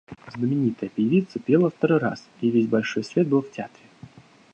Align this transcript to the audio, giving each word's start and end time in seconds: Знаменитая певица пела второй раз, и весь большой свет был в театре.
Знаменитая 0.35 0.89
певица 0.95 1.37
пела 1.39 1.69
второй 1.69 1.99
раз, 1.99 2.27
и 2.41 2.49
весь 2.49 2.65
большой 2.65 3.03
свет 3.03 3.27
был 3.27 3.43
в 3.43 3.51
театре. 3.51 3.85